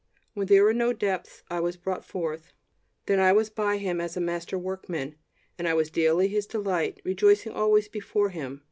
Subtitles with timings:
[0.33, 2.53] When there were no depths, I was brought forth....
[3.05, 5.13] Then I was by him as a master workman,
[5.59, 8.59] and I was daily his delight, rejoicing always before him....